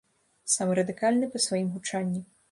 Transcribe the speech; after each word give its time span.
Самы 0.53 0.77
радыкальны 0.79 1.29
па 1.35 1.41
сваім 1.45 1.69
гучанні. 1.75 2.21